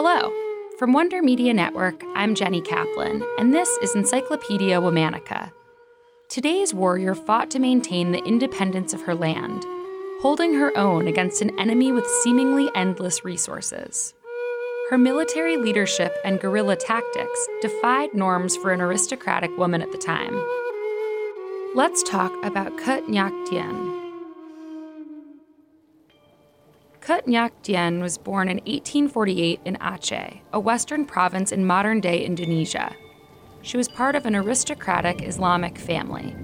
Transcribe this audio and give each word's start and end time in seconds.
Hello. 0.00 0.32
From 0.78 0.92
Wonder 0.92 1.20
Media 1.20 1.52
Network, 1.52 2.04
I'm 2.14 2.36
Jenny 2.36 2.60
Kaplan, 2.60 3.20
and 3.36 3.52
this 3.52 3.68
is 3.82 3.96
Encyclopedia 3.96 4.80
Womannica. 4.80 5.50
Today's 6.28 6.72
warrior 6.72 7.16
fought 7.16 7.50
to 7.50 7.58
maintain 7.58 8.12
the 8.12 8.22
independence 8.24 8.92
of 8.92 9.00
her 9.02 9.14
land, 9.16 9.64
holding 10.20 10.54
her 10.54 10.70
own 10.78 11.08
against 11.08 11.42
an 11.42 11.58
enemy 11.58 11.90
with 11.90 12.06
seemingly 12.22 12.70
endless 12.76 13.24
resources. 13.24 14.14
Her 14.88 14.98
military 14.98 15.56
leadership 15.56 16.14
and 16.24 16.38
guerrilla 16.38 16.76
tactics 16.76 17.48
defied 17.60 18.14
norms 18.14 18.56
for 18.56 18.70
an 18.70 18.80
aristocratic 18.80 19.50
woman 19.58 19.82
at 19.82 19.90
the 19.90 19.98
time. 19.98 20.40
Let's 21.74 22.04
talk 22.04 22.32
about 22.44 22.78
Cut 22.78 23.08
Nyak 23.08 23.32
Dhien. 23.48 24.07
Cut 27.08 27.26
Nyak 27.26 27.52
Dhien 27.62 28.02
was 28.02 28.18
born 28.18 28.50
in 28.50 28.58
1848 28.58 29.60
in 29.64 29.76
Aceh, 29.76 30.40
a 30.52 30.60
western 30.60 31.06
province 31.06 31.52
in 31.52 31.64
modern 31.64 32.02
day 32.02 32.22
Indonesia. 32.22 32.94
She 33.62 33.78
was 33.78 33.88
part 33.88 34.14
of 34.14 34.26
an 34.26 34.36
aristocratic 34.36 35.22
Islamic 35.22 35.78
family. 35.78 36.36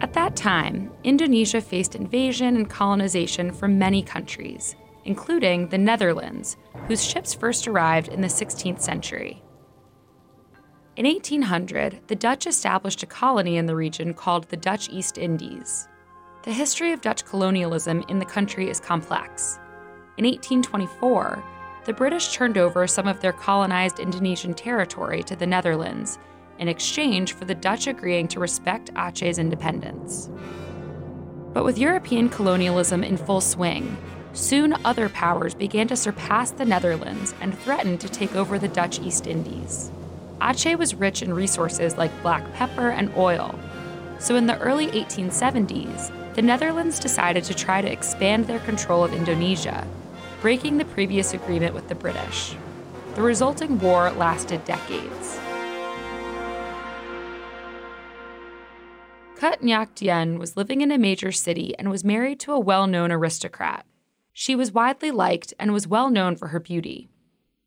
At 0.00 0.14
that 0.14 0.34
time, 0.34 0.90
Indonesia 1.04 1.60
faced 1.60 1.94
invasion 1.94 2.56
and 2.56 2.68
colonization 2.68 3.52
from 3.52 3.78
many 3.78 4.02
countries, 4.02 4.74
including 5.04 5.68
the 5.68 5.78
Netherlands, 5.78 6.56
whose 6.88 7.04
ships 7.04 7.32
first 7.32 7.68
arrived 7.68 8.08
in 8.08 8.20
the 8.20 8.26
16th 8.26 8.80
century. 8.80 9.44
In 10.96 11.06
1800, 11.06 12.00
the 12.08 12.16
Dutch 12.16 12.48
established 12.48 13.04
a 13.04 13.06
colony 13.06 13.58
in 13.58 13.66
the 13.66 13.76
region 13.76 14.14
called 14.14 14.48
the 14.48 14.56
Dutch 14.56 14.88
East 14.90 15.18
Indies. 15.18 15.86
The 16.42 16.52
history 16.52 16.90
of 16.90 17.00
Dutch 17.00 17.24
colonialism 17.24 18.02
in 18.08 18.18
the 18.18 18.24
country 18.24 18.68
is 18.68 18.80
complex. 18.80 19.60
In 20.16 20.24
1824, 20.24 21.42
the 21.84 21.92
British 21.92 22.34
turned 22.34 22.58
over 22.58 22.86
some 22.86 23.08
of 23.08 23.20
their 23.20 23.32
colonized 23.32 24.00
Indonesian 24.00 24.54
territory 24.54 25.22
to 25.22 25.36
the 25.36 25.46
Netherlands 25.46 26.18
in 26.58 26.68
exchange 26.68 27.32
for 27.32 27.46
the 27.46 27.54
Dutch 27.54 27.86
agreeing 27.86 28.28
to 28.28 28.40
respect 28.40 28.92
Aceh's 28.94 29.38
independence. 29.38 30.28
But 31.54 31.64
with 31.64 31.78
European 31.78 32.28
colonialism 32.28 33.02
in 33.02 33.16
full 33.16 33.40
swing, 33.40 33.96
soon 34.34 34.76
other 34.84 35.08
powers 35.08 35.54
began 35.54 35.88
to 35.88 35.96
surpass 35.96 36.50
the 36.50 36.66
Netherlands 36.66 37.34
and 37.40 37.58
threatened 37.58 38.00
to 38.00 38.08
take 38.08 38.36
over 38.36 38.58
the 38.58 38.68
Dutch 38.68 39.00
East 39.00 39.26
Indies. 39.26 39.90
Aceh 40.40 40.78
was 40.78 40.94
rich 40.94 41.22
in 41.22 41.32
resources 41.32 41.96
like 41.96 42.22
black 42.22 42.52
pepper 42.54 42.90
and 42.90 43.10
oil, 43.16 43.58
so 44.18 44.36
in 44.36 44.46
the 44.46 44.58
early 44.58 44.88
1870s, 44.88 46.34
the 46.34 46.42
Netherlands 46.42 46.98
decided 46.98 47.42
to 47.44 47.54
try 47.54 47.80
to 47.80 47.90
expand 47.90 48.46
their 48.46 48.60
control 48.60 49.02
of 49.02 49.14
Indonesia, 49.14 49.86
breaking 50.40 50.78
the 50.78 50.84
previous 50.86 51.34
agreement 51.34 51.74
with 51.74 51.88
the 51.88 51.94
British. 51.94 52.56
The 53.14 53.22
resulting 53.22 53.78
war 53.78 54.10
lasted 54.12 54.64
decades. 54.64 55.38
Cut 59.36 59.62
Nyak 59.62 59.94
Dhien 59.94 60.38
was 60.38 60.56
living 60.56 60.80
in 60.80 60.90
a 60.90 60.98
major 60.98 61.32
city 61.32 61.74
and 61.78 61.90
was 61.90 62.04
married 62.04 62.40
to 62.40 62.52
a 62.52 62.60
well 62.60 62.86
known 62.86 63.10
aristocrat. 63.10 63.86
She 64.32 64.54
was 64.54 64.72
widely 64.72 65.10
liked 65.10 65.52
and 65.58 65.72
was 65.72 65.86
well 65.86 66.10
known 66.10 66.36
for 66.36 66.48
her 66.48 66.60
beauty. 66.60 67.08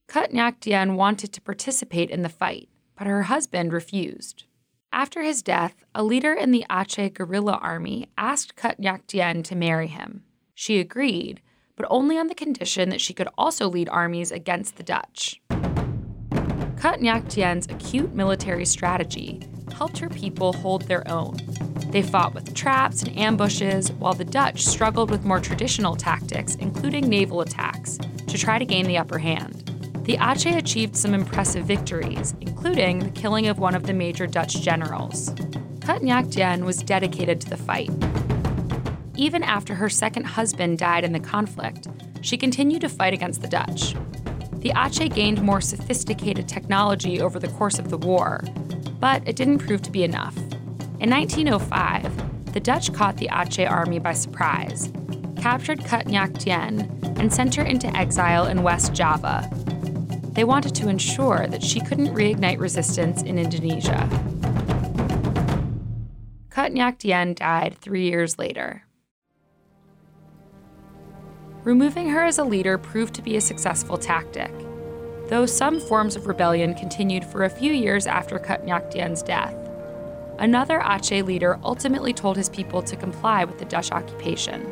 Cut 0.07 0.31
Nyak 0.31 0.59
Dhien 0.59 0.95
wanted 0.95 1.33
to 1.33 1.41
participate 1.41 2.09
in 2.09 2.21
the 2.21 2.29
fight, 2.29 2.69
but 2.95 3.07
her 3.07 3.23
husband 3.23 3.73
refused. 3.73 4.45
After 4.91 5.23
his 5.23 5.41
death, 5.41 5.83
a 5.95 6.03
leader 6.03 6.33
in 6.33 6.51
the 6.51 6.65
Aceh 6.69 7.13
guerrilla 7.13 7.53
army 7.53 8.07
asked 8.17 8.55
Cut 8.55 8.79
Nyak 8.79 9.07
Dhien 9.07 9.43
to 9.45 9.55
marry 9.55 9.87
him. 9.87 10.23
She 10.53 10.79
agreed, 10.79 11.41
but 11.75 11.87
only 11.89 12.17
on 12.17 12.27
the 12.27 12.35
condition 12.35 12.89
that 12.89 13.01
she 13.01 13.13
could 13.13 13.27
also 13.37 13.67
lead 13.69 13.89
armies 13.89 14.31
against 14.31 14.77
the 14.77 14.83
Dutch. 14.83 15.41
Cut 16.77 16.99
Nyak 16.99 17.25
Dhien's 17.25 17.67
acute 17.67 18.13
military 18.13 18.65
strategy 18.65 19.41
helped 19.73 19.97
her 19.97 20.09
people 20.09 20.53
hold 20.53 20.83
their 20.83 21.09
own. 21.09 21.37
They 21.91 22.01
fought 22.01 22.33
with 22.33 22.53
traps 22.53 23.03
and 23.03 23.17
ambushes, 23.17 23.91
while 23.93 24.13
the 24.13 24.25
Dutch 24.25 24.65
struggled 24.65 25.11
with 25.11 25.25
more 25.25 25.39
traditional 25.39 25.95
tactics, 25.95 26.55
including 26.55 27.07
naval 27.07 27.41
attacks, 27.41 27.97
to 28.27 28.37
try 28.37 28.57
to 28.57 28.65
gain 28.65 28.87
the 28.87 28.97
upper 28.97 29.19
hand. 29.19 29.69
The 30.05 30.17
Aceh 30.17 30.57
achieved 30.57 30.97
some 30.97 31.13
impressive 31.13 31.65
victories, 31.65 32.35
including 32.41 32.99
the 32.99 33.11
killing 33.11 33.47
of 33.47 33.59
one 33.59 33.75
of 33.75 33.83
the 33.83 33.93
major 33.93 34.27
Dutch 34.27 34.59
generals. 34.61 35.29
Cut 35.81 36.01
Nyak 36.01 36.27
Dhien 36.33 36.65
was 36.65 36.77
dedicated 36.77 37.39
to 37.41 37.49
the 37.49 37.57
fight. 37.57 37.91
Even 39.15 39.43
after 39.43 39.75
her 39.75 39.89
second 39.89 40.25
husband 40.25 40.79
died 40.79 41.03
in 41.03 41.11
the 41.11 41.19
conflict, 41.19 41.87
she 42.21 42.37
continued 42.37 42.81
to 42.81 42.89
fight 42.89 43.13
against 43.13 43.41
the 43.41 43.47
Dutch. 43.47 43.93
The 44.53 44.71
Aceh 44.71 45.13
gained 45.13 45.41
more 45.41 45.61
sophisticated 45.61 46.47
technology 46.47 47.21
over 47.21 47.37
the 47.37 47.49
course 47.49 47.77
of 47.77 47.89
the 47.89 47.97
war, 47.97 48.43
but 48.99 49.27
it 49.27 49.35
didn't 49.35 49.59
prove 49.59 49.81
to 49.83 49.91
be 49.91 50.03
enough. 50.03 50.37
In 50.99 51.09
1905, 51.09 52.53
the 52.53 52.59
Dutch 52.59 52.93
caught 52.93 53.17
the 53.17 53.27
Aceh 53.27 53.69
army 53.69 53.99
by 53.99 54.13
surprise, 54.13 54.91
captured 55.35 55.83
Cut 55.83 56.07
Nyak 56.07 56.33
Dhien, 56.33 57.19
and 57.19 57.31
sent 57.31 57.55
her 57.55 57.63
into 57.63 57.95
exile 57.95 58.47
in 58.47 58.63
West 58.63 58.93
Java. 58.93 59.49
They 60.31 60.43
wanted 60.43 60.73
to 60.75 60.87
ensure 60.87 61.45
that 61.47 61.61
she 61.61 61.81
couldn't 61.81 62.15
reignite 62.15 62.59
resistance 62.59 63.21
in 63.21 63.37
Indonesia. 63.37 64.09
Cut 66.49 66.71
Nyak 66.71 67.35
died 67.35 67.77
three 67.79 68.09
years 68.09 68.39
later. 68.39 68.83
Removing 71.63 72.09
her 72.09 72.23
as 72.23 72.37
a 72.37 72.43
leader 72.43 72.77
proved 72.77 73.13
to 73.15 73.21
be 73.21 73.37
a 73.37 73.41
successful 73.41 73.97
tactic 73.97 74.51
though 75.27 75.45
some 75.45 75.79
forms 75.79 76.15
of 76.15 76.27
rebellion 76.27 76.73
continued 76.75 77.25
for 77.25 77.43
a 77.43 77.49
few 77.49 77.71
years 77.71 78.05
after 78.05 78.37
Cut 78.37 78.65
death. 79.25 79.55
Another 80.37 80.79
Aceh 80.79 81.25
leader 81.25 81.59
ultimately 81.63 82.13
told 82.13 82.37
his 82.37 82.49
people 82.49 82.81
to 82.83 82.95
comply 82.95 83.43
with 83.45 83.57
the 83.57 83.65
Dutch 83.65 83.91
occupation. 83.91 84.69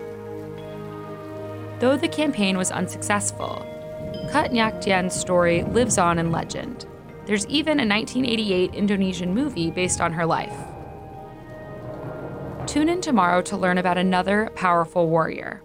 Though 1.79 1.97
the 1.97 2.07
campaign 2.07 2.57
was 2.57 2.71
unsuccessful, 2.71 3.65
Cut 4.31 4.51
story 5.11 5.63
lives 5.63 5.97
on 5.97 6.19
in 6.19 6.31
legend. 6.31 6.85
There's 7.25 7.47
even 7.47 7.79
a 7.79 7.87
1988 7.87 8.73
Indonesian 8.73 9.33
movie 9.33 9.71
based 9.71 10.01
on 10.01 10.13
her 10.13 10.25
life. 10.25 10.55
Tune 12.67 12.89
in 12.89 13.01
tomorrow 13.01 13.41
to 13.41 13.57
learn 13.57 13.77
about 13.77 13.97
another 13.97 14.51
powerful 14.55 15.07
warrior. 15.07 15.61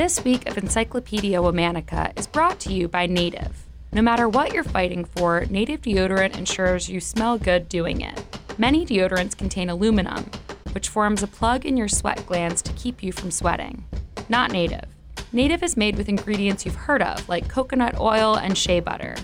This 0.00 0.24
week 0.24 0.48
of 0.48 0.56
Encyclopedia 0.56 1.38
Womannica 1.42 2.18
is 2.18 2.26
brought 2.26 2.58
to 2.60 2.72
you 2.72 2.88
by 2.88 3.04
Native. 3.04 3.66
No 3.92 4.00
matter 4.00 4.30
what 4.30 4.54
you're 4.54 4.64
fighting 4.64 5.04
for, 5.04 5.44
Native 5.50 5.82
deodorant 5.82 6.38
ensures 6.38 6.88
you 6.88 7.00
smell 7.00 7.36
good 7.36 7.68
doing 7.68 8.00
it. 8.00 8.18
Many 8.56 8.86
deodorants 8.86 9.36
contain 9.36 9.68
aluminum, 9.68 10.24
which 10.72 10.88
forms 10.88 11.22
a 11.22 11.26
plug 11.26 11.66
in 11.66 11.76
your 11.76 11.86
sweat 11.86 12.24
glands 12.24 12.62
to 12.62 12.72
keep 12.72 13.02
you 13.02 13.12
from 13.12 13.30
sweating. 13.30 13.84
Not 14.30 14.52
Native. 14.52 14.86
Native 15.34 15.62
is 15.62 15.76
made 15.76 15.98
with 15.98 16.08
ingredients 16.08 16.64
you've 16.64 16.74
heard 16.76 17.02
of, 17.02 17.28
like 17.28 17.50
coconut 17.50 18.00
oil 18.00 18.36
and 18.36 18.56
shea 18.56 18.80
butter. 18.80 19.16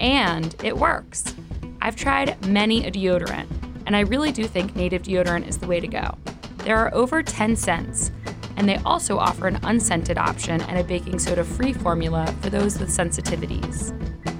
And 0.00 0.56
it 0.64 0.76
works. 0.76 1.36
I've 1.80 1.94
tried 1.94 2.48
many 2.48 2.84
a 2.84 2.90
deodorant, 2.90 3.46
and 3.86 3.94
I 3.94 4.00
really 4.00 4.32
do 4.32 4.48
think 4.48 4.74
Native 4.74 5.02
deodorant 5.02 5.46
is 5.46 5.58
the 5.58 5.68
way 5.68 5.78
to 5.78 5.86
go. 5.86 6.18
There 6.64 6.78
are 6.78 6.92
over 6.92 7.22
10 7.22 7.54
scents, 7.54 8.10
and 8.56 8.68
they 8.68 8.76
also 8.78 9.18
offer 9.18 9.46
an 9.46 9.58
unscented 9.62 10.18
option 10.18 10.60
and 10.62 10.78
a 10.78 10.84
baking 10.84 11.18
soda 11.18 11.44
free 11.44 11.72
formula 11.72 12.34
for 12.40 12.50
those 12.50 12.78
with 12.78 12.88
sensitivities. 12.88 13.94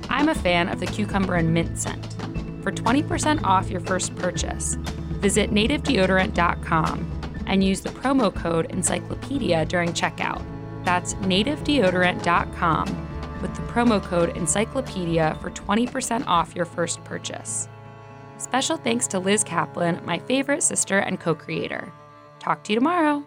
I'm 0.09 0.29
a 0.29 0.35
fan 0.35 0.69
of 0.69 0.81
the 0.81 0.87
cucumber 0.87 1.37
and 1.37 1.55
mint 1.55 1.79
scent. 1.79 2.15
For 2.63 2.73
20% 2.73 3.45
off 3.45 3.71
your 3.71 3.81
first 3.81 4.15
purchase, 4.17 4.75
visit 5.21 5.51
nativedeodorant.com 5.51 7.43
and 7.47 7.65
use 7.65 7.81
the 7.81 7.91
promo 7.91 8.35
code 8.35 8.71
encyclopedia 8.71 9.65
during 9.67 9.91
checkout. 9.93 10.45
That's 10.85 11.15
nativedeodorant.com 11.15 13.09
with 13.41 13.55
the 13.55 13.63
promo 13.63 14.03
code 14.03 14.37
encyclopedia 14.37 15.39
for 15.41 15.51
20% 15.51 16.27
off 16.27 16.55
your 16.55 16.65
first 16.67 17.03
purchase. 17.05 17.69
Special 18.39 18.77
thanks 18.77 19.07
to 19.09 19.19
Liz 19.19 19.45
Kaplan, 19.45 20.01
my 20.05 20.19
favorite 20.19 20.63
sister 20.63 20.99
and 20.99 21.21
co 21.21 21.35
creator. 21.35 21.93
Talk 22.39 22.65
to 22.65 22.73
you 22.73 22.79
tomorrow. 22.79 23.25